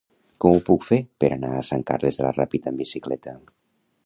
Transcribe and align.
Com 0.45 0.55
ho 0.55 0.61
puc 0.69 0.87
fer 0.87 0.99
per 1.25 1.29
anar 1.35 1.53
a 1.59 1.67
Sant 1.69 1.85
Carles 1.93 2.21
de 2.21 2.27
la 2.29 2.35
Ràpita 2.41 2.73
amb 2.75 2.85
bicicleta? 2.87 3.37